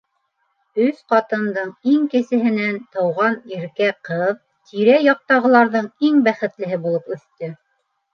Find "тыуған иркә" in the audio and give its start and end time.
2.95-3.89